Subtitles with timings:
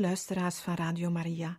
[0.00, 1.58] Luisteraars van Radio Maria,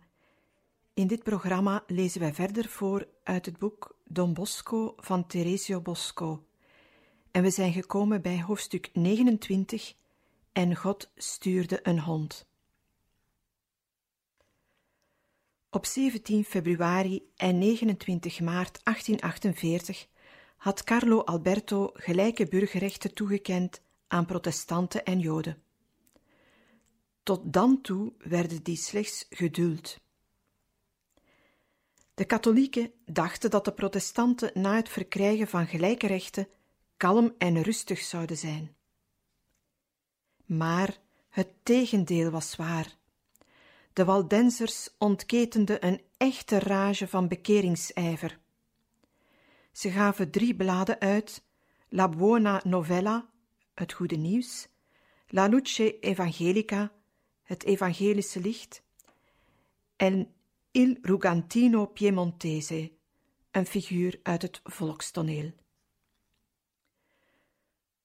[0.94, 6.44] in dit programma lezen wij verder voor uit het boek Don Bosco van Teresio Bosco.
[7.30, 9.94] En we zijn gekomen bij hoofdstuk 29
[10.52, 12.46] En God stuurde een hond.
[15.70, 20.06] Op 17 februari en 29 maart 1848
[20.56, 25.62] had Carlo Alberto gelijke burgerrechten toegekend aan protestanten en joden.
[27.22, 30.00] Tot dan toe werden die slechts geduld.
[32.14, 36.48] De katholieken dachten dat de protestanten na het verkrijgen van gelijke rechten
[36.96, 38.74] kalm en rustig zouden zijn.
[40.44, 42.96] Maar het tegendeel was waar.
[43.92, 48.38] De Waldensers ontketenden een echte rage van bekeringsijver.
[49.72, 51.42] Ze gaven drie bladen uit:
[51.88, 53.30] La Buona Novella,
[53.74, 54.68] het goede nieuws,
[55.28, 56.92] La Luce Evangelica,
[57.42, 58.82] het evangelische licht,
[59.96, 60.32] en
[60.70, 62.92] Il Rugantino Piemontese,
[63.50, 65.52] een figuur uit het volkstoneel.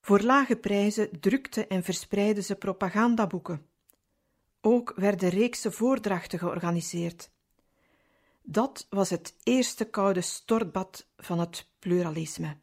[0.02, 3.66] Voor lage prijzen drukte en verspreidden ze propagandaboeken.
[4.62, 7.30] Ook werden reeksen voordrachten georganiseerd.
[8.42, 12.58] Dat was het eerste koude stortbad van het pluralisme.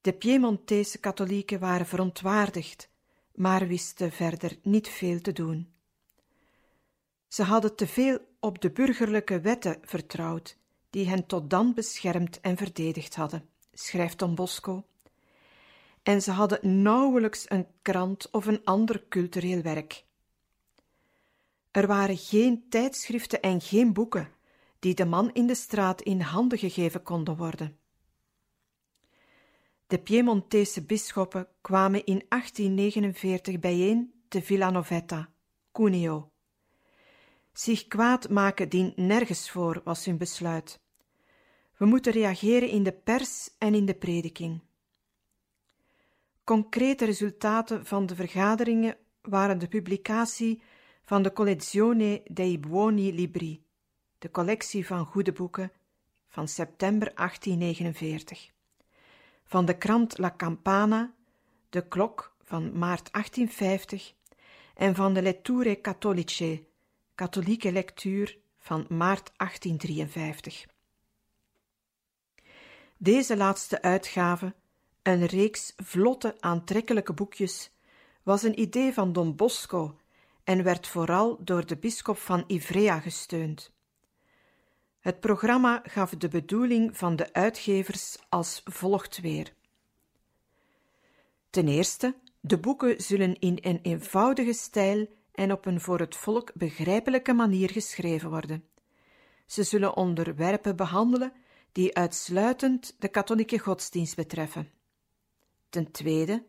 [0.00, 2.87] De Piemontese katholieken waren verontwaardigd
[3.38, 5.72] maar wisten verder niet veel te doen.
[7.28, 10.56] Ze hadden te veel op de burgerlijke wetten vertrouwd,
[10.90, 14.84] die hen tot dan beschermd en verdedigd hadden, schrijft Don Bosco.
[16.02, 20.04] En ze hadden nauwelijks een krant of een ander cultureel werk.
[21.70, 24.32] Er waren geen tijdschriften en geen boeken
[24.78, 27.77] die de man in de straat in handen gegeven konden worden.
[29.88, 35.32] De Piemontese bisschoppen kwamen in 1849 bijeen te Villanovetta,
[35.72, 36.30] Cuneo.
[37.52, 40.80] Zich kwaad maken dient nergens voor, was hun besluit.
[41.76, 44.60] We moeten reageren in de pers en in de prediking.
[46.44, 50.62] Concrete resultaten van de vergaderingen waren de publicatie
[51.04, 53.64] van de Collezione dei Buoni Libri,
[54.18, 55.72] de collectie van goede boeken
[56.28, 58.56] van september 1849
[59.48, 61.14] van de krant La Campana,
[61.70, 64.14] de klok van maart 1850
[64.74, 66.64] en van de Letture Cattolice,
[67.14, 70.66] katholieke lectuur van maart 1853.
[72.96, 74.54] Deze laatste uitgave,
[75.02, 77.70] een reeks vlotte aantrekkelijke boekjes,
[78.22, 79.98] was een idee van Don Bosco
[80.44, 83.70] en werd vooral door de bisschop van Ivrea gesteund.
[85.08, 89.52] Het programma gaf de bedoeling van de uitgevers als volgt weer.
[91.50, 96.50] Ten eerste, de boeken zullen in een eenvoudige stijl en op een voor het volk
[96.54, 98.64] begrijpelijke manier geschreven worden.
[99.46, 101.32] Ze zullen onderwerpen behandelen
[101.72, 104.70] die uitsluitend de katholieke godsdienst betreffen.
[105.68, 106.44] Ten tweede,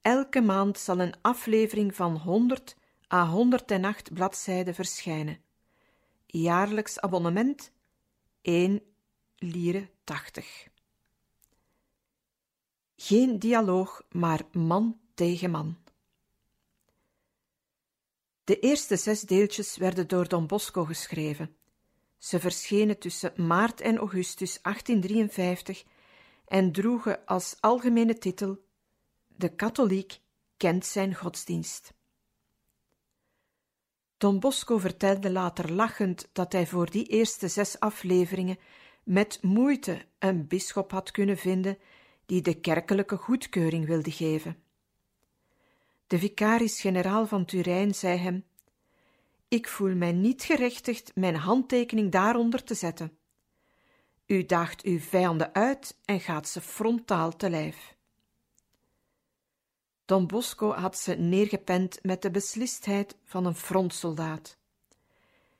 [0.00, 2.76] elke maand zal een aflevering van 100
[3.12, 5.44] à 108 bladzijden verschijnen
[6.26, 7.72] jaarlijks abonnement
[8.42, 8.82] 1
[9.36, 10.68] lire 80.
[12.96, 15.78] Geen dialoog, maar man tegen man.
[18.44, 21.56] De eerste zes deeltjes werden door Don Bosco geschreven.
[22.18, 25.84] Ze verschenen tussen maart en augustus 1853
[26.46, 28.64] en droegen als algemene titel
[29.28, 30.20] De katholiek
[30.56, 31.94] kent zijn godsdienst.
[34.18, 38.58] Don Bosco vertelde later lachend dat hij voor die eerste zes afleveringen
[39.02, 41.78] met moeite een bisschop had kunnen vinden
[42.26, 44.62] die de kerkelijke goedkeuring wilde geven.
[46.06, 48.44] De vicaris-generaal van Turijn zei hem:
[49.48, 53.18] Ik voel mij niet gerechtigd mijn handtekening daaronder te zetten.
[54.26, 57.95] U daagt uw vijanden uit en gaat ze frontaal te lijf.
[60.06, 64.58] Don Bosco had ze neergepend met de beslistheid van een frontsoldaat.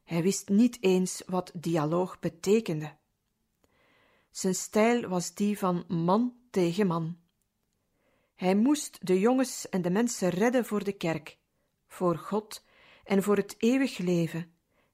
[0.04, 2.96] Hij wist niet eens wat dialoog betekende.
[4.30, 7.18] Zijn stijl was die van man tegen man.
[8.34, 11.38] Hij moest de jongens en de mensen redden voor de kerk,
[11.88, 12.64] voor God
[13.04, 14.52] en voor het eeuwig leven,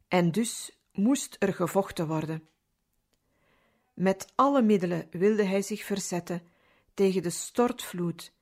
[0.09, 2.49] en dus moest er gevochten worden.
[3.95, 6.43] Met alle middelen wilde hij zich verzetten
[6.95, 8.33] tegen de stortvloed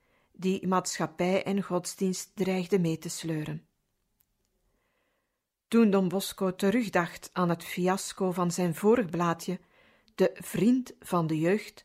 [0.40, 3.66] die maatschappij en godsdienst dreigde mee te sleuren.
[5.68, 9.60] Toen Don Bosco terugdacht aan het fiasco van zijn vorig blaadje,
[10.14, 11.84] de vriend van de jeugd,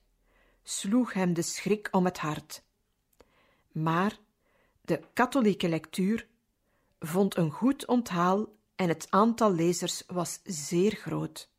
[0.64, 2.64] sloeg hem de schrik om het hart.
[3.72, 4.20] Maar
[4.82, 6.28] de katholieke lectuur
[7.00, 11.50] vond een goed onthaal en het aantal lezers was zeer groot.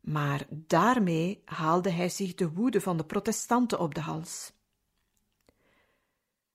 [0.00, 4.52] Maar daarmee haalde hij zich de woede van de protestanten op de hals.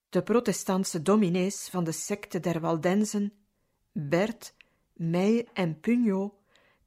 [0.10, 3.34] De protestantse dominees van de secte der Waldenzen,
[3.92, 4.54] Bert,
[4.94, 6.40] Meij en Pugno,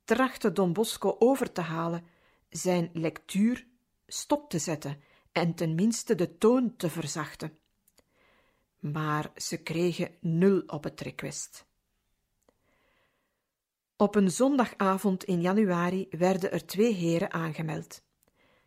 [0.04, 2.04] trachtten Don Bosco over te halen
[2.50, 3.66] zijn lectuur
[4.06, 5.00] stop te zetten
[5.32, 7.58] en tenminste de toon te verzachten.
[8.78, 11.66] Maar ze kregen nul op het request.
[13.96, 18.02] Op een zondagavond in januari werden er twee heren aangemeld.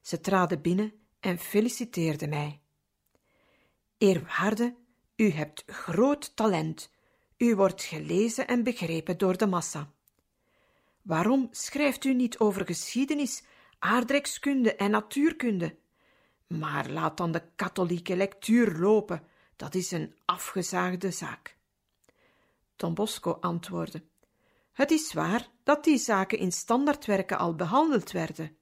[0.02, 2.60] Ze traden binnen en feliciteerden mij.
[4.06, 4.76] Eerwaarde,
[5.16, 6.90] u hebt groot talent.
[7.38, 9.92] U wordt gelezen en begrepen door de massa.
[11.02, 13.44] Waarom schrijft u niet over geschiedenis,
[13.80, 15.76] aardrijkskunde en natuurkunde?
[16.48, 19.24] Maar laat dan de katholieke lectuur lopen,
[19.56, 21.58] dat is een afgezaagde zaak.
[22.76, 24.04] Don Bosco antwoordde:
[24.72, 28.58] Het is waar dat die zaken in standaardwerken al behandeld werden,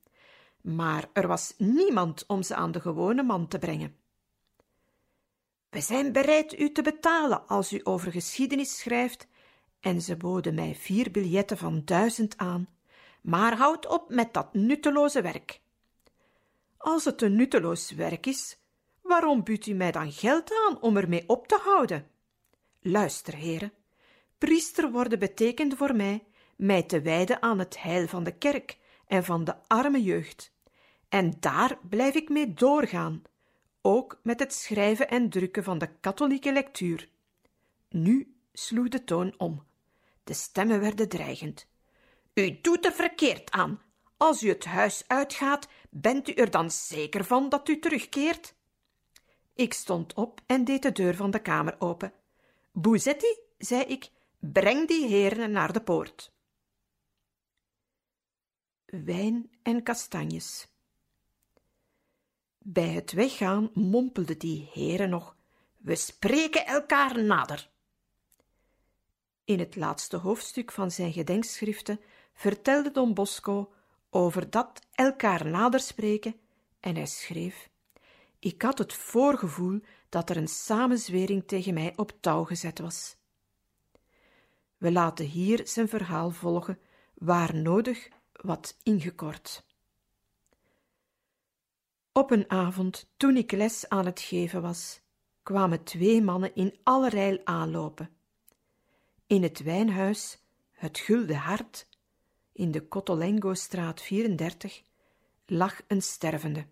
[0.61, 4.01] maar er was niemand om ze aan de gewone man te brengen.
[5.73, 9.27] We zijn bereid u te betalen als u over geschiedenis schrijft,
[9.79, 12.69] en ze boden mij vier biljetten van duizend aan,
[13.21, 15.61] maar houd op met dat nutteloze werk.
[16.77, 18.57] Als het een nutteloos werk is,
[19.01, 22.07] waarom biedt u mij dan geld aan om ermee op te houden?
[22.81, 23.73] Luister, heren,
[24.37, 28.77] priester worden betekent voor mij mij te wijden aan het heil van de kerk
[29.07, 30.51] en van de arme jeugd.
[31.09, 33.23] En daar blijf ik mee doorgaan,
[33.85, 37.09] ook met het schrijven en drukken van de katholieke lectuur.
[37.89, 39.63] Nu sloeg de toon om.
[40.23, 41.67] De stemmen werden dreigend.
[42.33, 43.81] U doet er verkeerd aan.
[44.17, 48.55] Als u het huis uitgaat, bent u er dan zeker van dat u terugkeert?
[49.53, 52.13] Ik stond op en deed de deur van de kamer open.
[52.71, 54.09] Bouzetti, zei ik,
[54.39, 56.31] breng die heren naar de poort.
[58.85, 60.72] Wijn en kastanjes.
[62.65, 65.35] Bij het weggaan mompelden die heren nog:
[65.77, 67.69] We spreken elkaar nader.
[69.43, 71.99] In het laatste hoofdstuk van zijn gedenkschriften
[72.33, 73.73] vertelde Don Bosco
[74.09, 76.35] over dat elkaar nader spreken
[76.79, 77.69] en hij schreef:
[78.39, 83.15] Ik had het voorgevoel dat er een samenzwering tegen mij op touw gezet was.
[84.77, 86.79] We laten hier zijn verhaal volgen,
[87.13, 89.65] waar nodig wat ingekort.
[92.15, 95.01] Op een avond, toen ik les aan het geven was,
[95.43, 98.09] kwamen twee mannen in allerijl aanlopen.
[99.27, 100.39] In het wijnhuis,
[100.71, 101.87] het Gulden Hart,
[102.51, 104.81] in de Cotolengo-straat 34,
[105.45, 106.65] lag een stervende.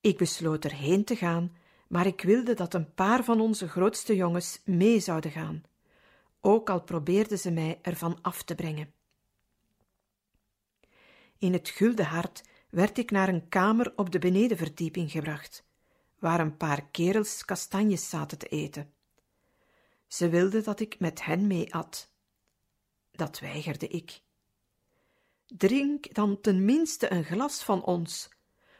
[0.00, 1.56] Ik besloot erheen te gaan,
[1.88, 5.62] maar ik wilde dat een paar van onze grootste jongens mee zouden gaan,
[6.40, 8.92] ook al probeerden ze mij ervan af te brengen.
[11.38, 12.42] In het Gulden Hart
[12.74, 15.64] werd ik naar een kamer op de benedenverdieping gebracht,
[16.18, 18.92] waar een paar kerels kastanjes zaten te eten.
[20.06, 22.12] Ze wilden dat ik met hen mee at.
[23.12, 24.22] Dat weigerde ik.
[25.46, 28.28] Drink dan ten minste een glas van ons.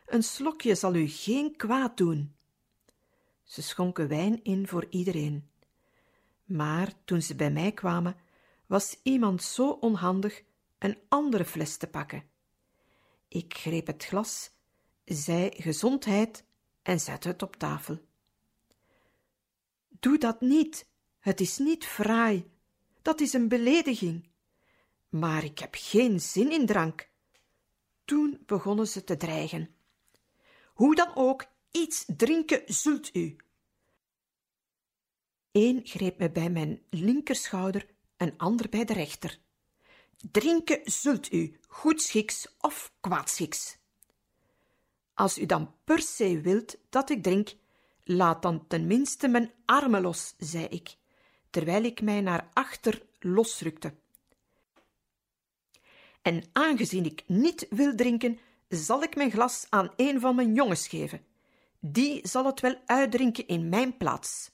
[0.07, 2.37] Een slokje zal u geen kwaad doen.
[3.43, 5.51] Ze schonken wijn in voor iedereen.
[6.45, 8.17] Maar toen ze bij mij kwamen,
[8.67, 10.43] was iemand zo onhandig
[10.79, 12.33] een andere fles te pakken.
[13.35, 14.51] Ik greep het glas,
[15.05, 16.45] zei gezondheid
[16.83, 17.99] en zette het op tafel.
[19.89, 20.87] Doe dat niet,
[21.19, 22.51] het is niet fraai,
[23.03, 24.29] dat is een belediging.
[25.09, 27.11] Maar ik heb geen zin in drank.
[28.05, 29.75] Toen begonnen ze te dreigen.
[30.75, 33.37] Hoe dan ook, iets drinken zult u.
[35.53, 37.87] Eén greep me bij mijn linkerschouder,
[38.17, 39.43] een ander bij de rechter.
[40.31, 43.79] Drinken zult u, goedschiks of kwaadschiks.
[45.15, 47.55] Als u dan per se wilt dat ik drink,
[48.05, 50.97] laat dan tenminste mijn armen los, zei ik,
[51.51, 53.95] terwijl ik mij naar achter losrukte.
[56.23, 58.39] En aangezien ik niet wil drinken,
[58.69, 61.25] zal ik mijn glas aan een van mijn jongens geven.
[61.81, 64.51] Die zal het wel uitdrinken in mijn plaats.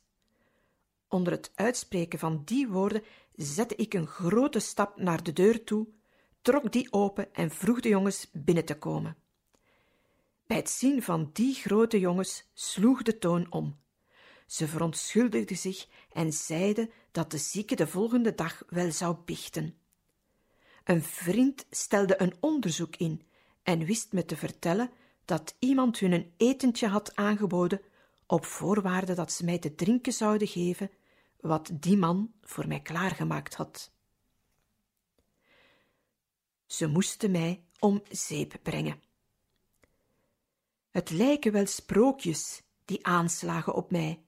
[1.09, 3.03] Onder het uitspreken van die woorden
[3.35, 5.87] zette ik een grote stap naar de deur toe,
[6.43, 9.17] trok die open en vroeg de jongens binnen te komen.
[10.47, 13.79] Bij het zien van die grote jongens sloeg de toon om.
[14.47, 19.75] Ze verontschuldigden zich en zeiden dat de zieke de volgende dag wel zou biechten.
[20.85, 23.23] Een vriend stelde een onderzoek in
[23.63, 24.91] en wist me te vertellen
[25.25, 27.81] dat iemand hun een etentje had aangeboden
[28.27, 30.91] op voorwaarde dat ze mij te drinken zouden geven
[31.41, 33.93] wat die man voor mij klaargemaakt had.
[36.67, 39.03] Ze moesten mij om zeep brengen.
[40.91, 44.23] Het lijken wel sprookjes, die aanslagen op mij,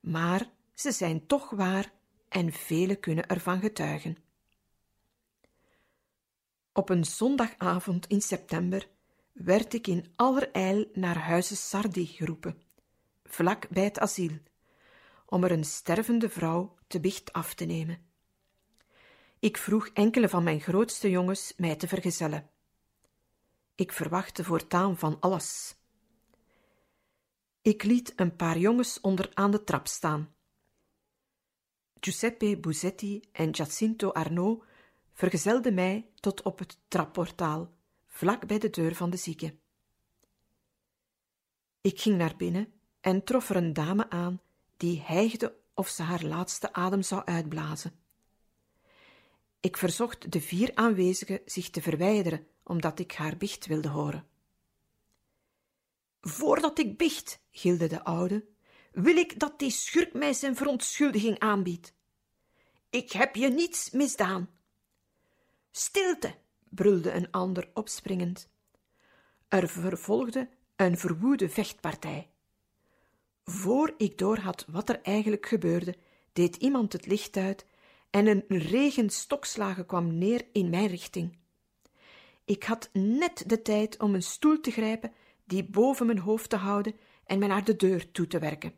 [0.00, 1.92] maar ze zijn toch waar
[2.28, 4.16] en velen kunnen ervan getuigen.
[6.72, 8.88] Op een zondagavond in september
[9.32, 12.62] werd ik in allerijl naar huizen Sardi geroepen,
[13.24, 14.38] vlak bij het asiel,
[15.30, 18.08] om er een stervende vrouw te bicht af te nemen.
[19.38, 22.50] Ik vroeg enkele van mijn grootste jongens mij te vergezellen.
[23.74, 25.76] Ik verwachtte voortaan van alles.
[27.62, 30.34] Ik liet een paar jongens onder aan de trap staan.
[32.00, 34.64] Giuseppe Buzetti en Giacinto Arnaud
[35.12, 37.72] vergezelden mij tot op het trapportaal,
[38.06, 39.58] vlak bij de deur van de zieke.
[41.80, 44.40] Ik ging naar binnen en trof er een dame aan
[44.80, 47.92] die hijgde of ze haar laatste adem zou uitblazen.
[49.60, 54.26] Ik verzocht de vier aanwezigen zich te verwijderen, omdat ik haar biecht wilde horen.
[56.20, 58.44] Voordat ik biecht, gilde de oude,
[58.92, 61.94] wil ik dat die schurk mij zijn verontschuldiging aanbiedt.
[62.90, 64.50] Ik heb je niets misdaan.
[65.70, 66.34] Stilte,
[66.68, 68.48] brulde een ander opspringend.
[69.48, 72.29] Er vervolgde een verwoede vechtpartij.
[73.50, 75.96] Voor ik doorhad wat er eigenlijk gebeurde,
[76.32, 77.66] deed iemand het licht uit
[78.10, 81.38] en een regen stokslagen kwam neer in mijn richting.
[82.44, 85.12] Ik had net de tijd om een stoel te grijpen,
[85.44, 88.74] die boven mijn hoofd te houden en mij naar de deur toe te werken.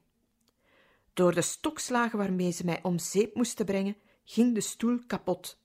[1.12, 5.60] Door de stokslagen waarmee ze mij om zeep moesten brengen, ging de stoel kapot.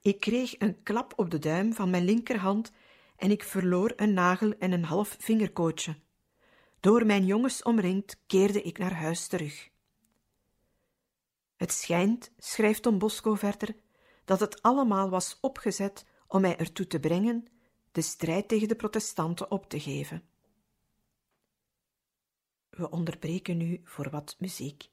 [0.00, 2.72] Ik kreeg een klap op de duim van mijn linkerhand
[3.16, 6.02] en ik verloor een nagel en een half vingerkootje.
[6.84, 9.70] Door mijn jongens omringd keerde ik naar huis terug.
[11.56, 13.76] Het schijnt, schrijft Don Bosco verder,
[14.24, 17.46] dat het allemaal was opgezet om mij ertoe te brengen
[17.92, 20.22] de strijd tegen de protestanten op te geven.
[22.70, 24.90] We onderbreken nu voor wat muziek.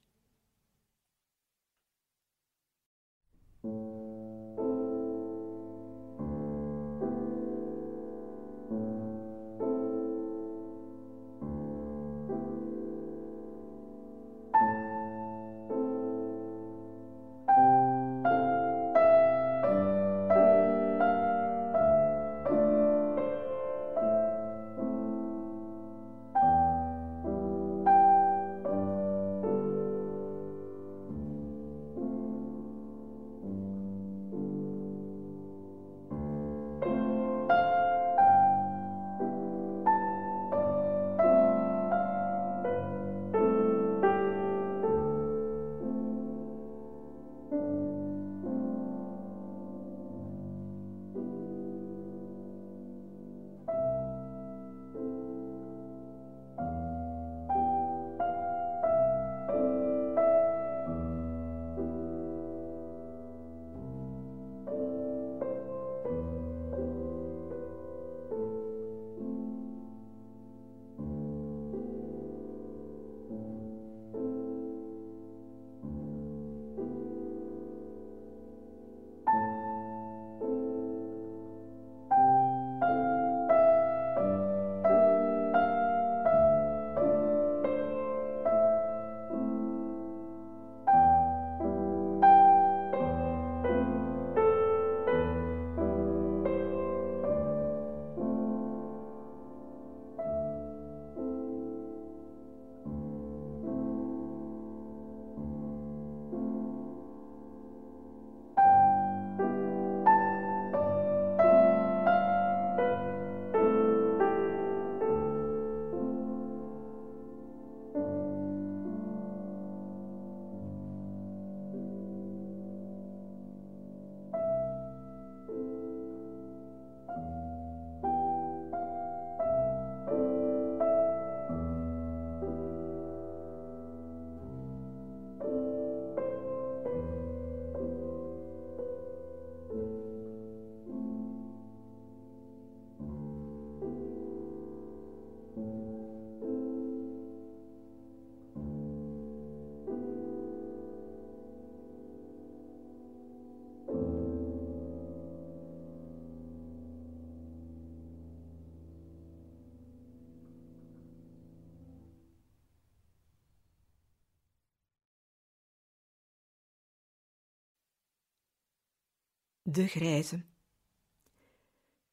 [169.72, 170.44] De grijze.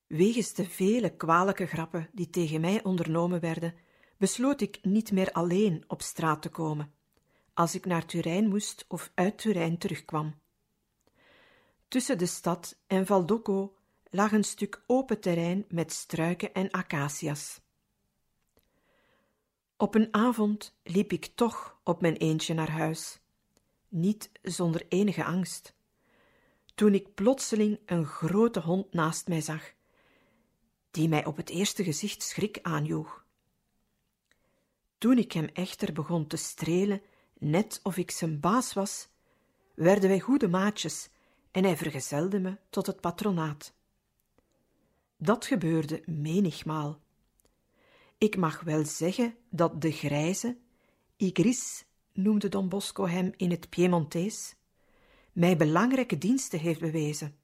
[0.06, 3.74] Wegens de vele kwalijke grappen die tegen mij ondernomen werden,
[4.16, 6.92] besloot ik niet meer alleen op straat te komen,
[7.54, 10.34] als ik naar Turijn moest of uit Turijn terugkwam.
[11.88, 13.76] Tussen de stad en Valdocco
[14.10, 17.60] lag een stuk open terrein met struiken en acacia's.
[19.76, 23.20] Op een avond liep ik toch op mijn eentje naar huis,
[23.88, 25.76] niet zonder enige angst,
[26.78, 29.72] toen ik plotseling een grote hond naast mij zag,
[30.90, 33.24] die mij op het eerste gezicht schrik aanjoeg.
[34.98, 37.02] Toen ik hem echter begon te strelen,
[37.38, 39.08] net of ik zijn baas was,
[39.74, 41.08] werden wij goede maatjes
[41.50, 43.74] en hij vergezelde me tot het patronaat.
[45.16, 47.00] Dat gebeurde menigmaal.
[48.18, 50.56] Ik mag wel zeggen dat de grijze,
[51.16, 54.56] Igris noemde Don Bosco hem in het Piemontees,
[55.38, 57.36] mij belangrijke diensten heeft bewezen.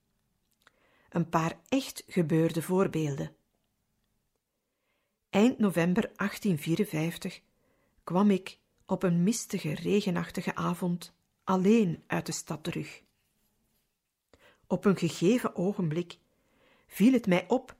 [1.08, 3.36] Een paar echt gebeurde voorbeelden.
[5.30, 7.40] Eind november 1854
[8.04, 13.02] kwam ik op een mistige, regenachtige avond alleen uit de stad terug.
[14.66, 16.18] Op een gegeven ogenblik
[16.86, 17.76] viel het mij op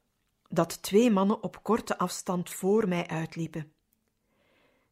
[0.49, 3.72] dat twee mannen op korte afstand voor mij uitliepen.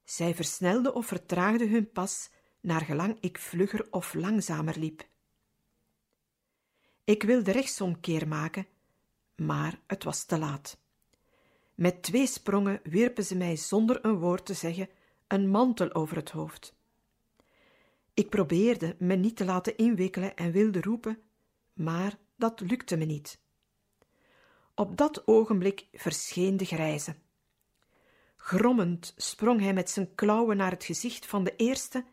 [0.04, 2.30] Zij versnelden of vertraagden hun pas
[2.60, 5.10] naar gelang ik vlugger of langzamer liep.
[7.04, 8.66] Ik wilde rechtsomkeer maken,
[9.36, 10.78] maar het was te laat.
[11.74, 14.88] Met twee sprongen wierpen ze mij zonder een woord te zeggen
[15.26, 16.74] een mantel over het hoofd.
[18.14, 21.22] Ik probeerde me niet te laten inwikkelen en wilde roepen,
[21.72, 23.40] maar dat lukte me niet.
[24.74, 27.14] Op dat ogenblik verscheen de grijze.
[28.36, 32.04] Grommend sprong hij met zijn klauwen naar het gezicht van de eerste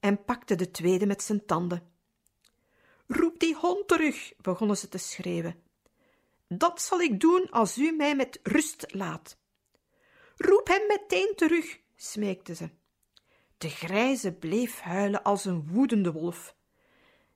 [0.00, 1.93] en pakte de tweede met zijn tanden.
[3.06, 5.62] Roep die hond terug, begonnen ze te schreeuwen.
[6.48, 9.38] Dat zal ik doen als u mij met rust laat.
[10.36, 12.70] Roep hem meteen terug, smeekte ze.
[13.58, 16.54] De grijze bleef huilen als een woedende wolf.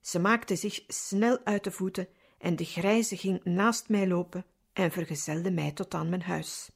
[0.00, 4.90] Ze maakte zich snel uit de voeten en de grijze ging naast mij lopen en
[4.90, 6.70] vergezelde mij tot aan mijn huis.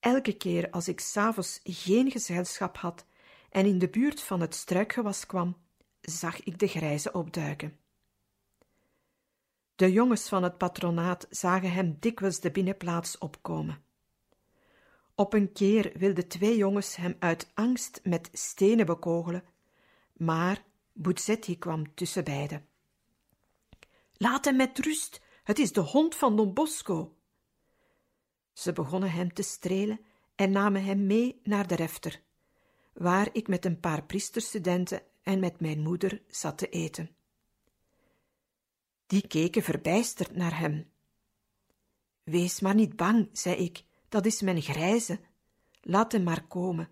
[0.00, 3.04] Elke keer als ik s'avonds geen gezelschap had
[3.50, 5.56] en in de buurt van het struikgewas kwam,
[6.00, 7.78] zag ik de grijze opduiken.
[9.74, 13.82] De jongens van het patronaat zagen hem dikwijls de binnenplaats opkomen.
[15.14, 19.44] Op een keer wilden twee jongens hem uit angst met stenen bekogelen,
[20.12, 22.66] maar Buzzetti kwam tussen beiden.
[24.12, 27.16] Laat hem met rust, het is de hond van Don Bosco.
[28.52, 30.00] Ze begonnen hem te strelen
[30.34, 32.20] en namen hem mee naar de refter,
[32.92, 37.10] waar ik met een paar priesterstudenten en met mijn moeder zat te eten.
[39.06, 40.90] Die keken verbijsterd naar hem.
[42.22, 45.20] Wees maar niet bang, zei ik, dat is mijn grijze.
[45.80, 46.88] Laat hem maar komen.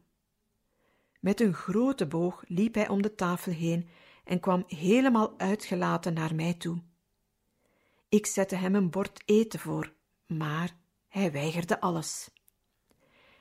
[1.20, 3.88] Met een grote boog liep hij om de tafel heen
[4.24, 6.82] en kwam helemaal uitgelaten naar mij toe.
[8.08, 9.92] Ik zette hem een bord eten voor,
[10.26, 10.76] maar
[11.08, 12.30] hij weigerde alles.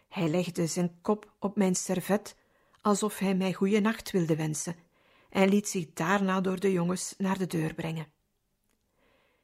[0.08, 2.36] Hij legde zijn kop op mijn servet,
[2.82, 4.76] alsof hij mij goeie nacht wilde wensen,
[5.30, 8.08] en liet zich daarna door de jongens naar de deur brengen.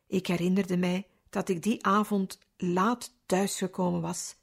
[0.07, 4.35] Ik herinnerde mij dat ik die avond laat thuisgekomen was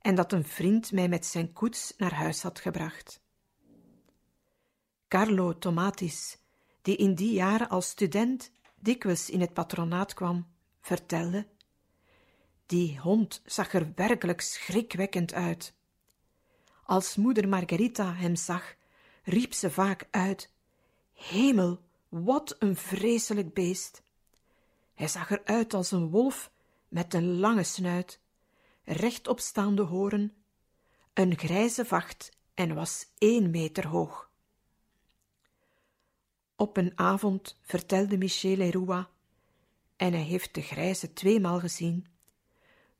[0.00, 3.20] en dat een vriend mij met zijn koets naar huis had gebracht.
[5.08, 6.38] Carlo Tomatis,
[6.82, 10.46] die in die jaren als student dikwijls in het patronaat kwam,
[10.80, 11.46] vertelde:
[12.66, 15.74] Die hond zag er werkelijk schrikwekkend uit.
[16.84, 18.74] Als moeder Margarita hem zag,
[19.22, 20.51] riep ze vaak uit:
[21.22, 24.02] Hemel, wat een vreselijk beest!
[24.94, 26.50] Hij zag eruit als een wolf
[26.88, 28.20] met een lange snuit,
[28.84, 30.34] rechtopstaande horen,
[31.12, 34.30] een grijze vacht en was één meter hoog.
[36.56, 39.06] Op een avond vertelde Michel Leroy,
[39.96, 42.06] en hij heeft de grijze tweemaal gezien,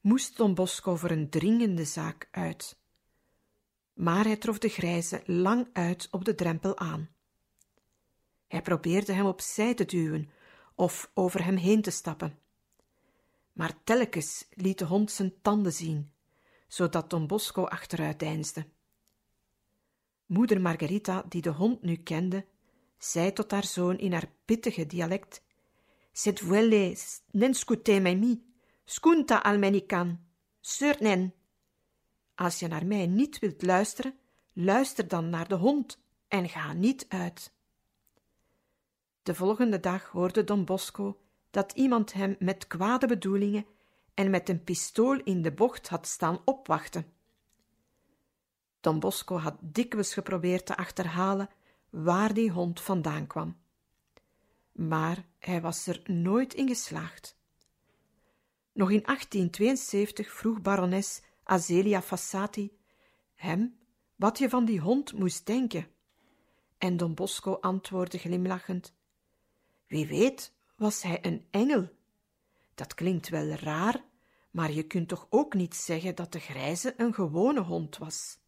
[0.00, 2.76] moest Don Bosco voor een dringende zaak uit.
[3.92, 7.11] Maar hij trof de grijze lang uit op de drempel aan.
[8.52, 10.30] Hij probeerde hem opzij te duwen
[10.74, 12.38] of over hem heen te stappen.
[13.52, 16.12] Maar telkens liet de hond zijn tanden zien,
[16.66, 18.66] zodat Don Bosco achteruit deinsde.
[20.26, 22.46] Moeder Margarita, die de hond nu kende,
[22.98, 25.42] zei tot haar zoon in haar pittige dialect:
[26.12, 26.96] Set vuelle
[27.30, 28.44] nen scute mij mi,
[28.84, 30.20] scunta al menican,
[30.98, 31.34] nen.
[32.34, 34.18] Als je naar mij niet wilt luisteren,
[34.52, 37.52] luister dan naar de hond en ga niet uit.
[39.22, 43.66] De volgende dag hoorde Don Bosco dat iemand hem met kwade bedoelingen
[44.14, 47.06] en met een pistool in de bocht had staan opwachten.
[48.80, 51.48] Don Bosco had dikwijls geprobeerd te achterhalen
[51.90, 53.56] waar die hond vandaan kwam.
[54.72, 57.36] Maar hij was er nooit in geslaagd.
[58.72, 62.78] Nog in 1872 vroeg barones Azelia Fassati
[63.34, 63.78] hem
[64.16, 65.86] wat je van die hond moest denken.
[66.78, 68.94] En Don Bosco antwoordde glimlachend:
[69.92, 71.88] Wie weet, was hij een engel?
[72.74, 74.04] Dat klinkt wel raar,
[74.50, 78.38] maar je kunt toch ook niet zeggen dat de grijze een gewone hond was.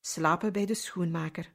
[0.00, 1.52] Slapen bij de schoenmaker.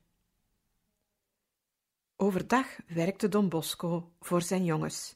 [2.15, 5.15] Overdag werkte Don Bosco voor zijn jongens,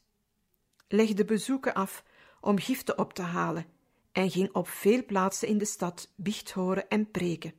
[0.88, 2.04] legde bezoeken af
[2.42, 3.66] om giften op te halen
[4.12, 7.54] en ging op veel plaatsen in de stad biecht horen en preken.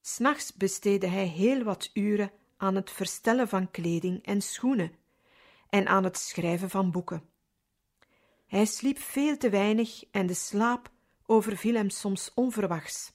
[0.00, 4.92] S'nachts besteedde hij heel wat uren aan het verstellen van kleding en schoenen
[5.68, 7.28] en aan het schrijven van boeken.
[8.46, 10.90] Hij sliep veel te weinig en de slaap
[11.26, 13.12] overviel hem soms onverwachts.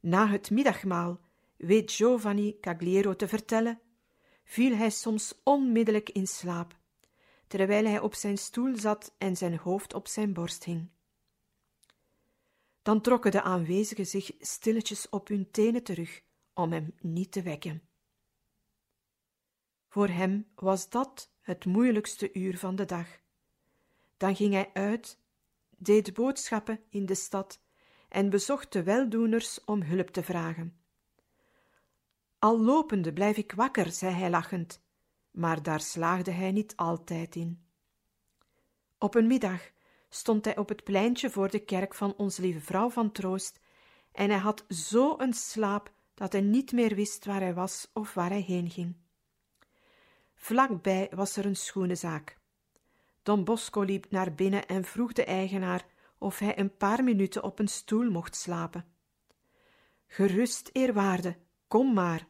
[0.00, 1.20] Na het middagmaal,
[1.56, 3.80] weet Giovanni Cagliero te vertellen,
[4.44, 6.76] viel hij soms onmiddellijk in slaap,
[7.46, 10.88] terwijl hij op zijn stoel zat en zijn hoofd op zijn borst hing.
[12.82, 16.22] Dan trokken de aanwezigen zich stilletjes op hun tenen terug
[16.54, 17.87] om hem niet te wekken.
[19.88, 23.06] Voor hem was dat het moeilijkste uur van de dag.
[24.16, 25.18] Dan ging hij uit,
[25.76, 27.60] deed boodschappen in de stad
[28.08, 30.76] en bezocht de weldoeners om hulp te vragen.
[32.38, 34.82] Al lopende blijf ik wakker, zei hij lachend,
[35.30, 37.66] maar daar slaagde hij niet altijd in.
[38.98, 39.70] Op een middag
[40.08, 43.60] stond hij op het pleintje voor de kerk van Onze Lieve Vrouw van Troost
[44.12, 48.14] en hij had zo een slaap dat hij niet meer wist waar hij was of
[48.14, 48.96] waar hij heen ging.
[50.40, 52.38] Vlakbij was er een schoenenzaak.
[53.22, 55.86] Don Bosco liep naar binnen en vroeg de eigenaar
[56.18, 58.84] of hij een paar minuten op een stoel mocht slapen.
[60.06, 61.36] Gerust, eerwaarde,
[61.68, 62.28] kom maar.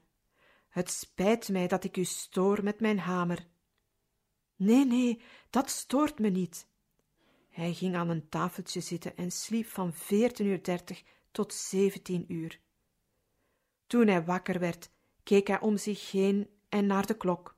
[0.69, 3.47] Het spijt mij dat ik u stoor met mijn hamer.
[4.57, 6.67] Nee, nee, dat stoort me niet.
[7.49, 12.61] Hij ging aan een tafeltje zitten en sliep van veertien uur dertig tot zeventien uur.
[13.87, 14.91] Toen hij wakker werd,
[15.23, 17.58] keek hij om zich heen en naar de klok.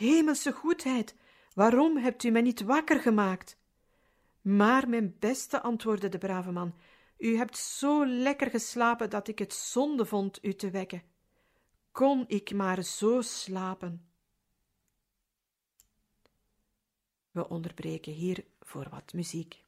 [0.00, 1.14] Hemelse goedheid,
[1.54, 3.58] waarom hebt u mij niet wakker gemaakt?
[4.40, 6.74] Maar, mijn beste, antwoordde de brave man,
[7.18, 11.02] u hebt zo lekker geslapen dat ik het zonde vond u te wekken.
[11.92, 14.10] Kon ik maar zo slapen.
[17.30, 19.64] We onderbreken hier voor wat muziek.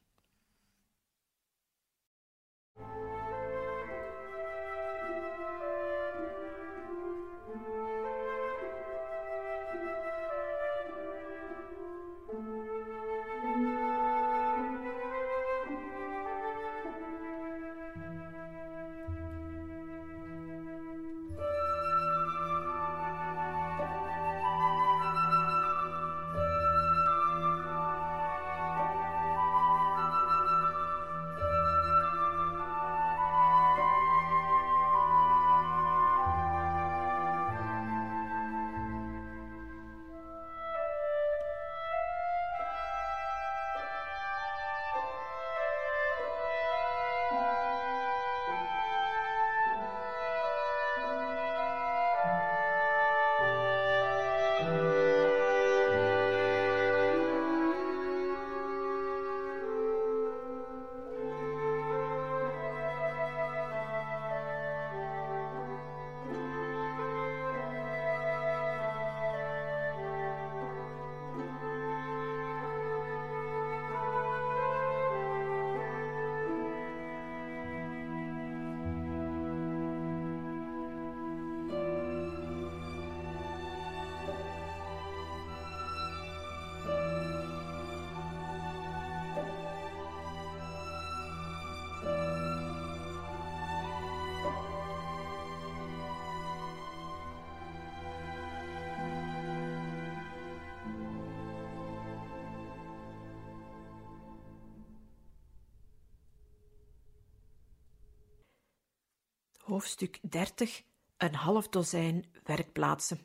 [109.73, 110.83] Hoofdstuk 30
[111.17, 113.19] Een half dozijn werkplaatsen.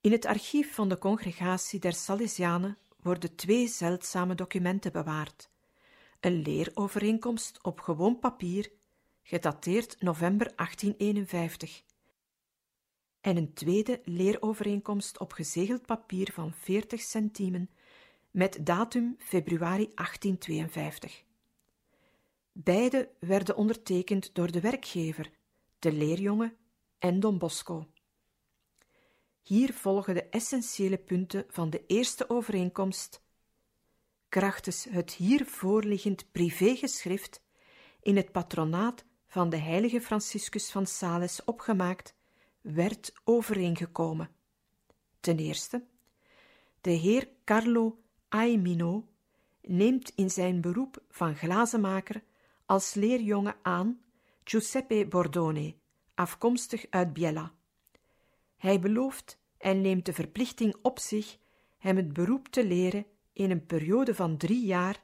[0.00, 5.50] In het archief van de Congregatie der Salesianen worden twee zeldzame documenten bewaard:
[6.20, 8.72] een leerovereenkomst op gewoon papier
[9.22, 11.82] gedateerd november 1851,
[13.20, 17.70] en een tweede leerovereenkomst op gezegeld papier van 40 centimen
[18.30, 21.23] met datum februari 1852.
[22.56, 25.30] Beide werden ondertekend door de werkgever,
[25.78, 26.56] de leerjongen
[26.98, 27.86] en Don Bosco.
[29.42, 33.22] Hier volgen de essentiële punten van de eerste overeenkomst.
[34.28, 37.42] Krachtens het hier voorliggend privégeschrift
[38.00, 42.14] in het patronaat van de heilige Franciscus van Sales opgemaakt,
[42.60, 44.30] werd overeengekomen.
[45.20, 45.84] Ten eerste,
[46.80, 49.08] de heer Carlo Aimino
[49.60, 52.22] neemt in zijn beroep van glazenmaker
[52.66, 54.00] als leerjongen aan
[54.44, 55.74] Giuseppe Bordone,
[56.14, 57.52] afkomstig uit Biella.
[58.56, 61.38] Hij belooft en neemt de verplichting op zich
[61.78, 65.02] hem het beroep te leren in een periode van drie jaar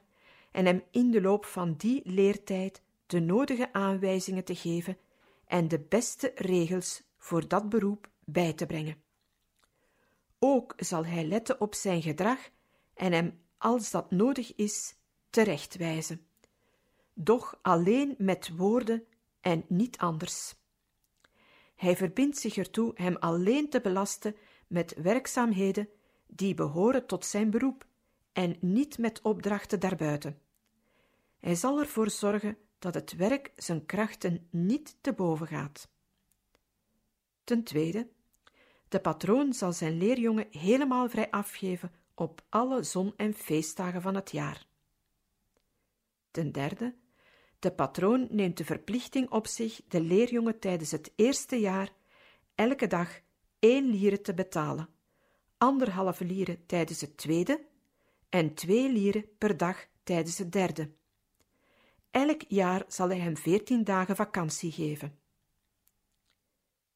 [0.51, 4.97] en hem in de loop van die leertijd de nodige aanwijzingen te geven
[5.45, 9.03] en de beste regels voor dat beroep bij te brengen.
[10.39, 12.49] Ook zal hij letten op zijn gedrag
[12.93, 14.95] en hem, als dat nodig is,
[15.29, 16.25] terechtwijzen.
[17.23, 19.05] Doch alleen met woorden
[19.41, 20.55] en niet anders.
[21.75, 24.35] Hij verbindt zich ertoe hem alleen te belasten
[24.67, 25.89] met werkzaamheden
[26.27, 27.85] die behoren tot zijn beroep
[28.33, 30.39] en niet met opdrachten daarbuiten.
[31.39, 35.89] Hij zal ervoor zorgen dat het werk zijn krachten niet te boven gaat.
[37.43, 38.07] Ten tweede,
[38.87, 44.31] de patroon zal zijn leerjongen helemaal vrij afgeven op alle zon- en feestdagen van het
[44.31, 44.65] jaar.
[46.31, 46.99] Ten derde,
[47.61, 51.93] de patroon neemt de verplichting op zich de leerjongen tijdens het eerste jaar
[52.55, 53.21] elke dag
[53.59, 54.89] één lire te betalen,
[55.57, 57.65] anderhalve lire tijdens het tweede
[58.29, 60.91] en twee lieren per dag tijdens het derde.
[62.11, 65.19] Elk jaar zal hij hem veertien dagen vakantie geven.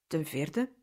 [0.07, 0.73] Ten vierde,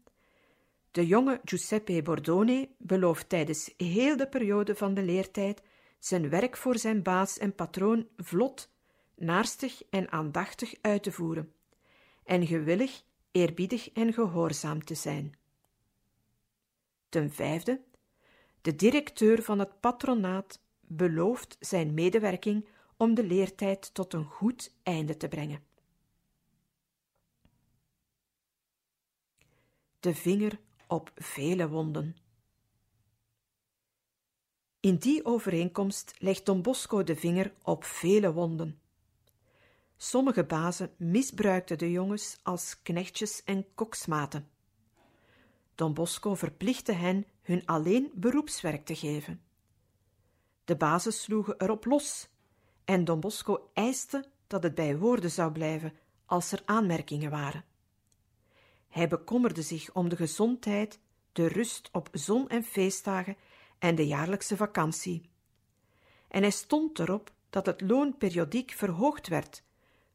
[0.90, 5.62] de jonge Giuseppe Bordone belooft tijdens heel de periode van de leertijd
[5.98, 8.71] zijn werk voor zijn baas en patroon vlot,
[9.22, 11.52] naarstig en aandachtig uit te voeren,
[12.24, 15.38] en gewillig, eerbiedig en gehoorzaam te zijn.
[17.08, 17.80] Ten vijfde,
[18.60, 25.16] de directeur van het patronaat belooft zijn medewerking om de leertijd tot een goed einde
[25.16, 25.64] te brengen.
[30.00, 32.16] De vinger op vele wonden.
[34.80, 38.81] In die overeenkomst legt Don Bosco de vinger op vele wonden.
[40.04, 44.48] Sommige bazen misbruikten de jongens als knechtjes en koksmaten.
[45.74, 49.42] Don Bosco verplichtte hen hun alleen beroepswerk te geven.
[50.64, 52.28] De bazen sloegen erop los
[52.84, 55.92] en Don Bosco eiste dat het bij woorden zou blijven
[56.26, 57.64] als er aanmerkingen waren.
[58.88, 61.00] Hij bekommerde zich om de gezondheid,
[61.32, 63.36] de rust op zon- en feestdagen
[63.78, 65.30] en de jaarlijkse vakantie.
[66.28, 69.62] En hij stond erop dat het loon periodiek verhoogd werd,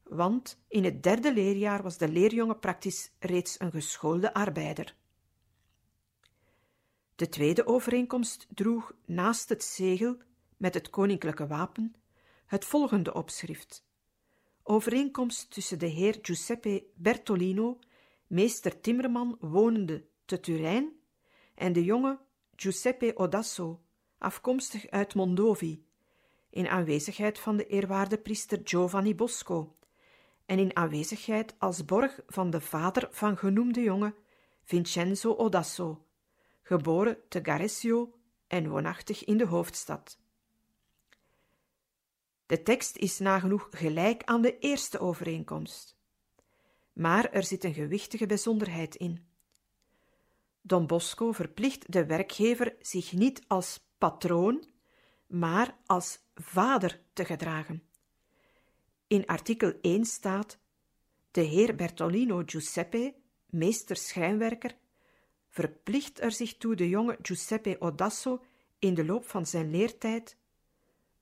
[0.10, 4.96] want in het derde leerjaar was de leerjongen praktisch reeds een geschoolde arbeider.
[7.16, 10.18] De tweede overeenkomst droeg naast het zegel
[10.58, 11.96] met het koninklijke wapen
[12.46, 13.86] het volgende opschrift:
[14.64, 17.80] Overeenkomst tussen de heer Giuseppe Bertolino,
[18.28, 20.92] meester timmerman wonende te Turijn,
[21.56, 22.20] en de jonge
[22.56, 23.82] Giuseppe Odasso,
[24.18, 25.86] afkomstig uit Mondovi,
[26.50, 29.77] in aanwezigheid van de eerwaarde priester Giovanni Bosco
[30.48, 34.16] en in aanwezigheid als borg van de vader van genoemde jonge
[34.64, 36.06] Vincenzo Odasso,
[36.62, 38.14] geboren te Garesio
[38.48, 40.20] en woonachtig in de hoofdstad.
[42.46, 45.98] De tekst is nagenoeg gelijk aan de eerste overeenkomst.
[46.94, 49.28] Maar er zit een gewichtige bijzonderheid in.
[50.62, 54.70] Don Bosco verplicht de werkgever zich niet als patroon,
[55.28, 57.87] maar als vader te gedragen.
[59.08, 60.58] In artikel 1 staat:
[61.32, 63.16] De heer Bertolino Giuseppe,
[63.46, 64.76] meester schrijnwerker,
[65.50, 68.44] verplicht er zich toe de jonge Giuseppe Odasso
[68.80, 70.38] in de loop van zijn leertijd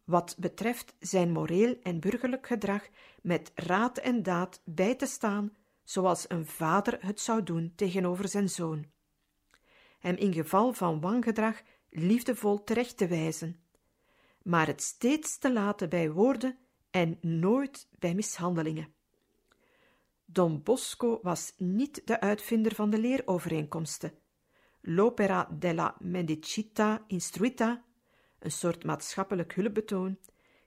[0.03, 2.87] wat betreft zijn moreel en burgerlijk gedrag
[3.21, 8.49] met raad en daad bij te staan, zoals een vader het zou doen tegenover zijn
[8.49, 8.85] zoon.
[9.99, 13.59] Hem in geval van wangedrag liefdevol terecht te wijzen,
[14.43, 16.57] maar het steeds te laten bij woorden
[16.95, 18.93] en nooit bij mishandelingen.
[20.25, 24.13] Don Bosco was niet de uitvinder van de leerovereenkomsten.
[24.81, 27.83] L'opera della Mendicita Instruita
[28.39, 30.17] een soort maatschappelijk hulpbetoon,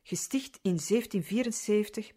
[0.02, 2.12] gesticht in 1774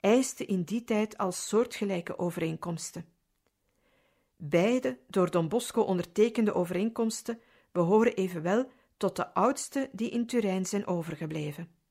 [0.00, 3.06] eiste in die tijd al soortgelijke overeenkomsten.
[4.36, 7.40] Beide door Don Bosco ondertekende overeenkomsten
[7.72, 11.81] behoren evenwel tot de oudste die in Turijn zijn overgebleven.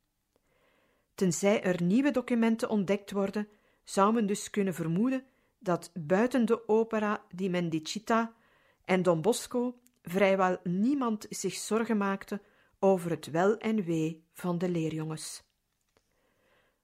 [1.16, 3.48] Tenzij er nieuwe documenten ontdekt worden,
[3.84, 5.24] zou men dus kunnen vermoeden
[5.60, 8.34] dat buiten de opera di Mendicita
[8.86, 12.42] en Don Bosco vrijwel niemand zich zorgen maakte
[12.80, 15.44] over het wel en wee van de leerjongens.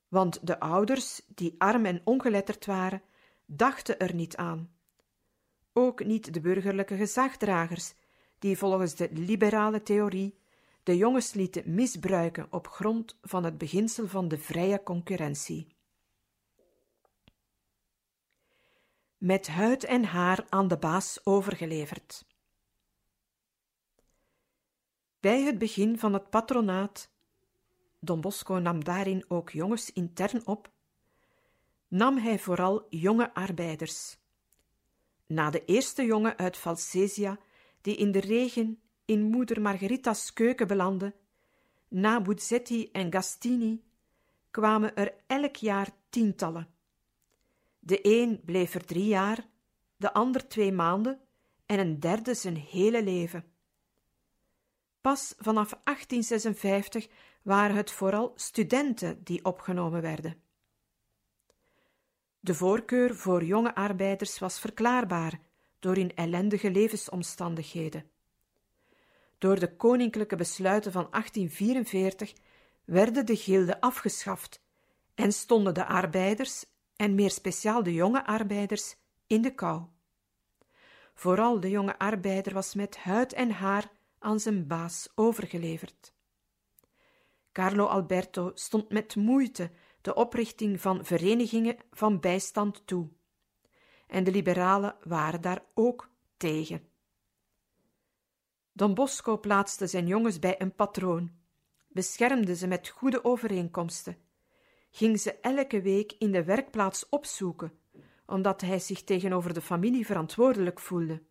[0.07, 3.01] Want de ouders, die arm en ongeletterd waren,
[3.45, 4.71] dachten er niet aan.
[5.73, 7.93] Ook niet de burgerlijke gezagdragers,
[8.39, 10.37] die volgens de liberale theorie
[10.87, 15.67] de jongens lieten misbruiken op grond van het beginsel van de vrije concurrentie.
[19.17, 22.25] Met huid en haar aan de baas overgeleverd.
[25.19, 27.11] Bij het begin van het patronaat,
[27.99, 30.71] Don Bosco nam daarin ook jongens intern op,
[31.87, 34.17] nam hij vooral jonge arbeiders.
[35.25, 37.39] Na de eerste jongen uit Valsesia,
[37.81, 41.13] die in de regen in moeder Margherita's keuken belandde,
[41.87, 43.83] na Buzzetti en Gastini,
[44.51, 46.67] kwamen er elk jaar tientallen.
[47.79, 49.47] De een bleef er drie jaar,
[49.95, 51.19] de ander twee maanden
[51.65, 53.45] en een derde zijn hele leven.
[55.01, 57.07] Pas vanaf 1856
[57.41, 60.41] waren het vooral studenten die opgenomen werden.
[62.39, 65.39] De voorkeur voor jonge arbeiders was verklaarbaar
[65.79, 68.09] door hun ellendige levensomstandigheden.
[69.37, 72.33] Door de koninklijke besluiten van 1844
[72.85, 74.65] werden de gilden afgeschaft
[75.15, 78.95] en stonden de arbeiders, en meer speciaal de jonge arbeiders,
[79.27, 79.81] in de kou.
[81.13, 86.13] Vooral de jonge arbeider was met huid en haar aan zijn baas overgeleverd.
[87.51, 89.71] Carlo Alberto stond met moeite
[90.01, 93.09] de oprichting van verenigingen van bijstand toe.
[94.07, 96.86] En de liberalen waren daar ook tegen.
[98.77, 101.31] Don Bosco plaatste zijn jongens bij een patroon,
[101.87, 104.17] beschermde ze met goede overeenkomsten,
[104.91, 107.71] ging ze elke week in de werkplaats opzoeken,
[108.25, 111.21] omdat hij zich tegenover de familie verantwoordelijk voelde.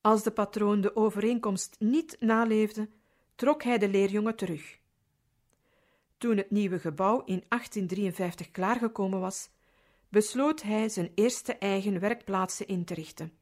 [0.00, 2.88] Als de patroon de overeenkomst niet naleefde,
[3.34, 4.78] trok hij de leerjongen terug.
[6.18, 9.50] Toen het nieuwe gebouw in 1853 klaargekomen was,
[10.08, 13.32] besloot hij zijn eerste eigen werkplaatsen in te richten.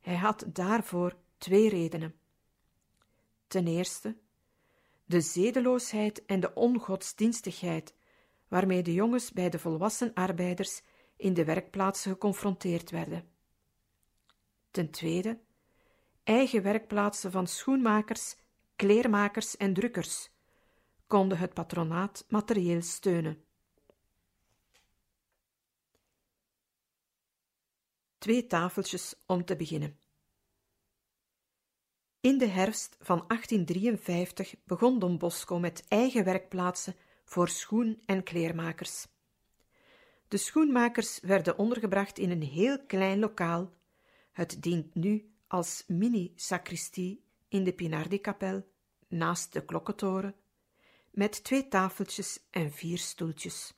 [0.00, 2.14] Hij had daarvoor twee redenen.
[3.46, 4.16] Ten eerste,
[5.04, 7.94] de zedeloosheid en de ongodsdienstigheid
[8.48, 10.82] waarmee de jongens bij de volwassen arbeiders
[11.16, 13.28] in de werkplaatsen geconfronteerd werden.
[14.70, 15.40] Ten tweede,
[16.22, 18.36] eigen werkplaatsen van schoenmakers,
[18.76, 20.30] kleermakers en drukkers
[21.06, 23.44] konden het patronaat materieel steunen.
[28.18, 29.98] Twee tafeltjes om te beginnen.
[32.20, 39.06] In de herfst van 1853 begon Don Bosco met eigen werkplaatsen voor schoen- en kleermakers.
[40.28, 43.72] De schoenmakers werden ondergebracht in een heel klein lokaal.
[44.32, 48.66] Het dient nu als mini-sacristie in de Pinardi-kapel,
[49.08, 50.34] naast de klokkentoren,
[51.10, 53.74] met twee tafeltjes en vier stoeltjes.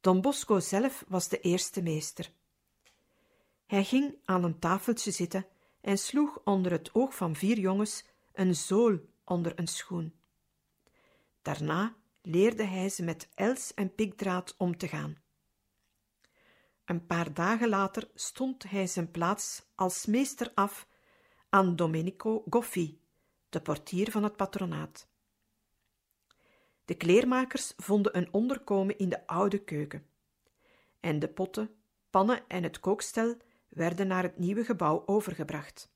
[0.00, 2.32] Don Bosco zelf was de eerste meester.
[3.66, 5.46] Hij ging aan een tafeltje zitten
[5.84, 10.14] en sloeg onder het oog van vier jongens een zool onder een schoen.
[11.42, 15.16] Daarna leerde hij ze met els en pikdraad om te gaan.
[16.84, 20.86] Een paar dagen later stond hij zijn plaats als meester af
[21.48, 23.00] aan Domenico Goffi,
[23.48, 25.08] de portier van het patronaat.
[26.84, 30.06] De kleermakers vonden een onderkomen in de oude keuken.
[31.00, 31.74] En de potten,
[32.10, 33.36] pannen en het kookstel
[33.74, 35.92] werden naar het nieuwe gebouw overgebracht.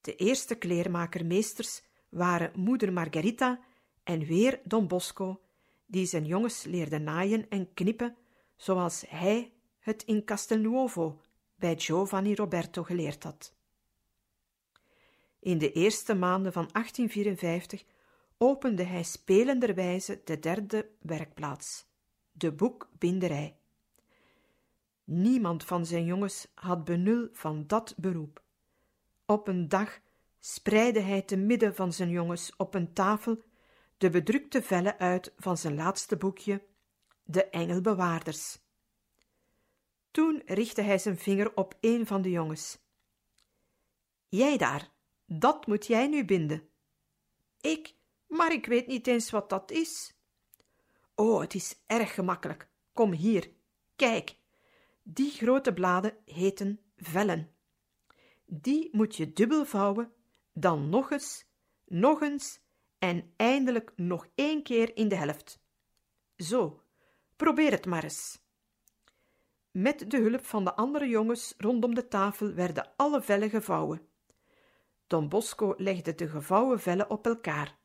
[0.00, 3.60] De eerste kleermakermeesters waren moeder Margherita
[4.02, 5.40] en weer Don Bosco,
[5.86, 8.16] die zijn jongens leerde naaien en knippen,
[8.56, 11.20] zoals hij het in Castelnuovo
[11.56, 13.54] bij Giovanni Roberto geleerd had.
[15.40, 17.84] In de eerste maanden van 1854
[18.38, 21.86] opende hij spelenderwijze de derde werkplaats,
[22.32, 23.56] de boekbinderij.
[25.06, 28.42] Niemand van zijn jongens had benul van dat beroep.
[29.26, 30.00] Op een dag
[30.40, 33.42] spreidde hij te midden van zijn jongens op een tafel
[33.98, 36.66] de bedrukte vellen uit van zijn laatste boekje,
[37.24, 38.58] De Engelbewaarders.
[40.10, 42.78] Toen richtte hij zijn vinger op een van de jongens.
[44.28, 44.90] Jij daar,
[45.26, 46.68] dat moet jij nu binden.
[47.60, 47.94] Ik,
[48.26, 50.14] maar ik weet niet eens wat dat is.
[51.14, 52.68] Oh, het is erg gemakkelijk.
[52.92, 53.50] Kom hier,
[53.96, 54.36] kijk.
[55.08, 57.50] Die grote bladen heten vellen.
[58.44, 60.12] Die moet je dubbel vouwen,
[60.52, 61.46] dan nog eens,
[61.84, 62.60] nog eens
[62.98, 65.60] en eindelijk nog één keer in de helft.
[66.36, 66.82] Zo,
[67.36, 68.40] probeer het maar eens.
[69.70, 74.08] Met de hulp van de andere jongens rondom de tafel werden alle vellen gevouwen.
[75.06, 77.78] Don Bosco legde de gevouwen vellen op elkaar.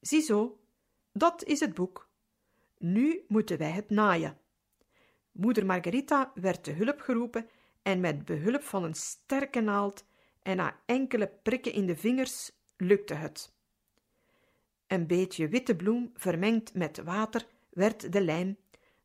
[0.00, 0.60] Ziezo,
[1.12, 2.08] dat is het boek.
[2.78, 4.38] Nu moeten wij het naaien.
[5.34, 7.48] Moeder Margarita werd te hulp geroepen
[7.82, 10.04] en met behulp van een sterke naald
[10.42, 13.52] en na enkele prikken in de vingers lukte het.
[14.86, 18.56] Een beetje witte bloem vermengd met water werd de lijm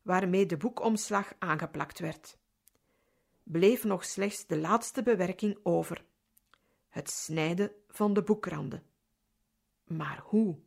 [0.02, 2.38] waarmee de boekomslag aangeplakt werd.
[3.42, 6.04] Bleef nog slechts de laatste bewerking over:
[6.88, 8.82] het snijden van de boekranden.
[9.84, 10.58] Maar hoe?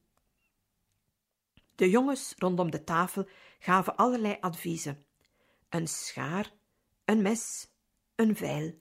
[1.75, 3.27] De jongens rondom de tafel
[3.59, 5.05] gaven allerlei adviezen:
[5.73, 6.53] een schaar,
[7.05, 7.67] een mes,
[8.15, 8.73] een veil.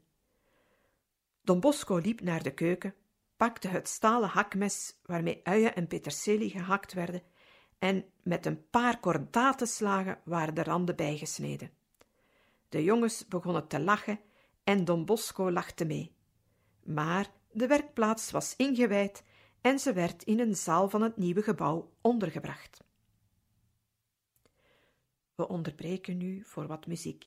[1.42, 2.94] Don Bosco liep naar de keuken,
[3.36, 7.22] pakte het stalen hakmes waarmee uien en peterselie gehakt werden
[7.78, 11.70] en met een paar kordatenslagen waren de randen bijgesneden.
[12.68, 14.20] De jongens begonnen te lachen
[14.64, 16.14] en Don Bosco lachte mee.
[16.82, 19.24] Maar de werkplaats was ingewijd
[19.60, 22.84] en ze werd in een zaal van het nieuwe gebouw ondergebracht.
[25.42, 27.20] We onderbreken nu voor wat muziek.